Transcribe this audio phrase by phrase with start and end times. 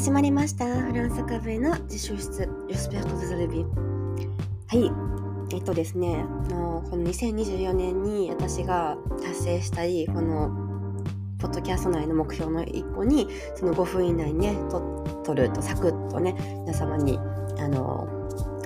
[0.00, 0.64] 始まりました。
[0.64, 3.66] フランスカフェの自習室、ヨスペアトズルビ
[4.66, 4.90] はい。
[5.54, 10.48] えっとですね、あのこの2024年に私が達成したい、この
[11.38, 17.18] ポッドキャスト内の目標の1個に、その5分以内にね、と取るとサクッとね、皆様に、
[17.58, 18.08] あの、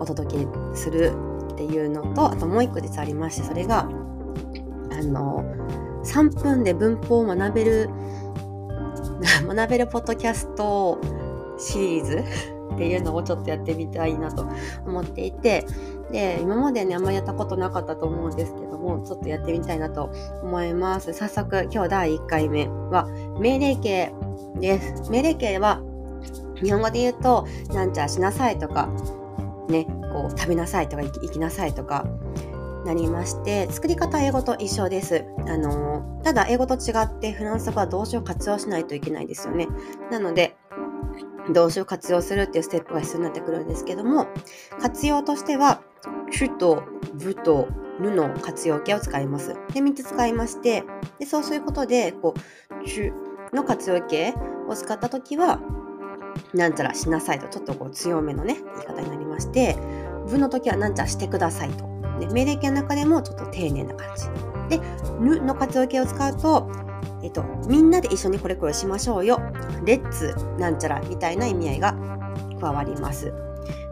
[0.00, 1.12] お届けする
[1.52, 5.44] っていうのと、あともう1個実はありまして、それが、あの、
[6.04, 7.88] 3分で文法を学べる
[9.46, 10.98] 学べるポッドキャスト
[11.60, 12.24] シリーズ
[12.74, 14.46] っていうのをちょっとやってみたいなと
[14.86, 15.66] 思っていて、
[16.10, 20.10] で、今までね、あんまやったことなかったと思うんですけども、ちょっとやってみたいなと
[20.42, 21.12] 思います。
[21.12, 24.12] 早速、今日第1回目は、命令形
[24.60, 25.10] です。
[25.10, 25.82] 命令形は、
[26.62, 28.88] 日本語で言うと、なんちゃしなさいとか、
[29.68, 32.06] ね、こう、食べなさいとか、行きなさいとか、
[32.84, 35.24] なりまして作り方は英語と一緒です。
[35.46, 39.68] あのただ英語と違ってフランス語は動詞を活用しないといけないですよね。
[40.10, 40.56] なので
[41.52, 44.26] 動詞を活用するっていうステップが必要になってくるんですけども
[44.80, 45.82] 活用としては
[46.30, 47.68] 主と部と
[48.00, 49.48] ぬの活用形を使います。
[49.74, 50.84] で3つ使いまして
[51.18, 53.12] でそうすることでこう主
[53.52, 54.34] の活用形
[54.68, 55.60] を使った時は
[56.54, 59.76] なんちゃらしなさいとちょっとこう強めのね言い方になりまして
[60.28, 64.76] 部の時はなんちゃらしてくださいとね、命令形の中でもちょっと丁寧な感じ。
[64.76, 64.80] で、
[65.20, 66.70] ぬの活用形を使うと、
[67.22, 69.40] えっと、みんなで一緒にこれこれしましょうよ。
[69.84, 71.94] レッツなんちゃらみたいな意味合いが
[72.60, 73.32] 加わります。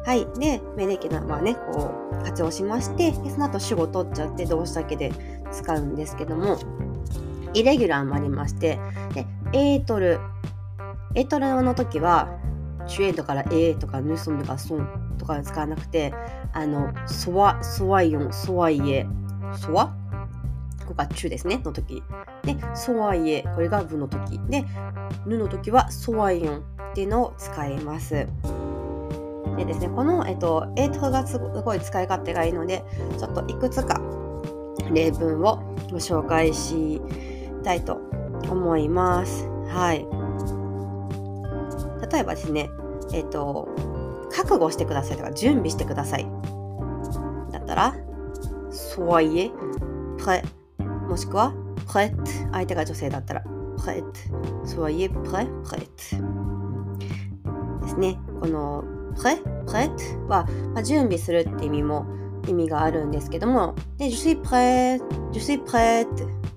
[0.04, 0.26] はい。
[0.38, 5.12] で、命令形はね、こう、活用しまして、でその後主語取っちゃって動詞だけで
[5.52, 6.58] 使うんですけども、
[7.52, 8.78] イレギュラーもありまして、
[9.12, 10.20] で、エートル、
[11.14, 12.28] エートルの時は、
[12.86, 16.14] チュエートからエーとかヌソンとかソンとか使わなくて、
[16.54, 19.06] あの、ソワ、ソワイヨン、ソワイエ、
[19.58, 19.94] ソワ？
[20.88, 22.02] ここがチュですね、の時。
[22.44, 24.40] で、ソワイエ、これがブの時。
[24.48, 24.64] で、
[25.26, 26.60] ヌの時はソワイヨンっ
[26.94, 28.26] ていうのを使います。
[29.58, 32.84] でですね、この、えっと、エイトがすごい使い勝手がいいので、
[33.18, 34.00] ちょっといくつか
[34.94, 35.56] 例文を
[35.90, 37.02] ご紹介し
[37.62, 38.00] たいと
[38.50, 39.46] 思います。
[39.68, 40.06] はい。
[42.10, 42.70] 例えばですね、
[43.12, 43.68] えっと、
[44.32, 46.26] 覚悟してくださいとか準備してください。
[47.52, 47.94] だったら、
[48.70, 49.52] soyez
[50.16, 50.57] prêt
[51.18, 51.52] しくは
[51.86, 52.16] prête
[52.52, 53.44] 相手が女性だったら
[53.76, 54.04] prête
[54.64, 55.78] soyez prêt prête
[57.82, 58.18] ですね。
[58.40, 58.84] この
[59.16, 62.06] prêt prête は、まあ、準備するって意味も
[62.46, 65.00] 意味があるんですけども、で je suis prêt
[65.32, 66.08] je suis prête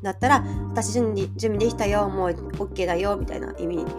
[0.01, 3.91] だったら私準備準備できたよもう OK だよみたいな意味で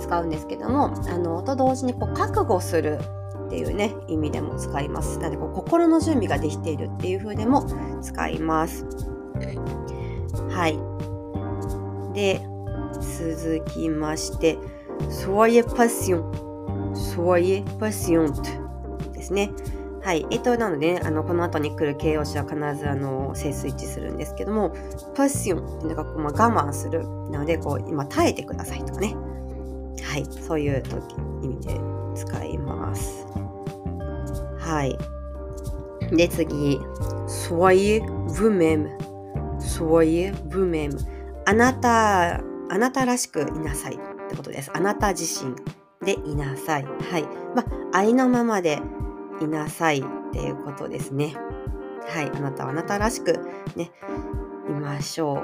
[0.00, 2.98] 使うんですけどもあのと同時にこう覚悟する
[3.46, 5.18] っていうね意味でも使います。
[5.18, 7.64] なのでこう心の準備ができているっていう風でも
[8.02, 9.13] 使います。
[10.50, 12.40] はいで
[13.00, 14.56] 続きまして
[15.10, 16.22] Soyez patient
[16.94, 19.50] Soyez patient ですね
[20.04, 20.26] はい。
[20.30, 24.74] えっと、なので、ね、あの、この後に来る形容詞は必ず、あの、整数一致するんですけども、
[25.14, 27.08] パッションっていうのが、まあ、我慢する。
[27.30, 29.16] なので、こう、今、耐えてくださいとかね。
[30.02, 31.80] はい、そういう時意味で
[32.14, 33.26] 使います。
[34.58, 34.98] はい。
[36.14, 36.78] で、次、
[37.26, 38.90] soyez vous-même。
[39.64, 40.96] Soyez vous-même。
[41.46, 43.98] あなた、あなたらしくいなさいっ
[44.28, 44.70] てことです。
[44.74, 45.54] あなた自身
[46.04, 46.84] でいなさい。
[46.84, 47.22] はい。
[47.54, 48.80] まあ、ありのままで
[49.40, 51.34] いなさいっていうことですね。
[52.06, 52.30] はい。
[52.34, 53.38] あなたはあなたらしく
[53.76, 53.90] ね、
[54.68, 55.42] いましょ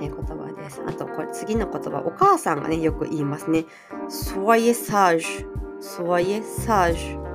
[0.00, 0.82] ね、言葉です。
[0.86, 3.64] あと、これ次の言葉、お母さんがね、よく言いますね。
[4.08, 5.46] soyez sage,
[5.80, 7.26] soyez sage.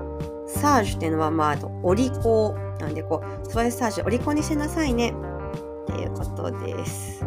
[0.52, 5.14] サージュっていうのは、まあ、あとお利口なんで、こう、ソイサージュ、お利口にしなさいね。
[5.92, 7.26] っていうことです。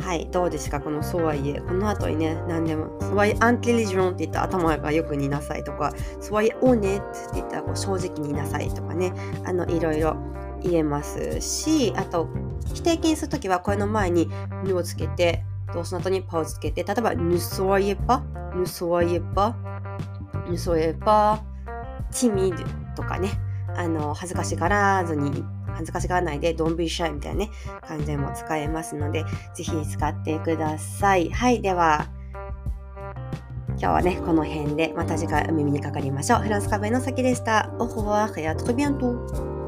[0.00, 0.80] はい、どうですか？
[0.80, 1.60] このソワイエ。
[1.60, 9.12] この後にね、何でも、ソワイアンテリジョンって言ったら頭がよくになさいとか、ソワイオネって言ったらこう正直になさいとかね、
[9.44, 10.16] あの、いろいろ
[10.62, 12.28] 言えますし、あと、
[12.74, 14.28] 否定形にするときは、これの前に
[14.64, 15.44] 「ぬ」をつけて、
[15.74, 18.24] 動詞の後に「パ」をつけて、例えば、ぬそわえば、
[18.56, 19.54] ぬそわえば、
[20.48, 21.40] ぬそえば、
[22.10, 22.56] ティミド
[22.96, 23.30] とかね、
[23.76, 27.50] あの、恥ずかしがらずに言って、恥ずかしがらないで、ドンビーシャイみたいなね、
[27.86, 29.24] 感じでも使えますので、
[29.54, 31.30] ぜひ使ってください。
[31.30, 32.08] はい、では、
[33.68, 36.40] 今日はね、この辺でまた次回お耳にかかりましょう。
[36.40, 37.70] フランスカフェの先でした。
[37.78, 39.59] オ r e v o i r et à très bientôt!